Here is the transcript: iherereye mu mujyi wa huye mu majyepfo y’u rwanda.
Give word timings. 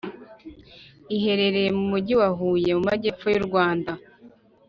iherereye 1.15 1.69
mu 1.77 1.83
mujyi 1.91 2.13
wa 2.19 2.29
huye 2.37 2.69
mu 2.77 2.81
majyepfo 2.87 3.25
y’u 3.33 3.43
rwanda. 3.47 3.91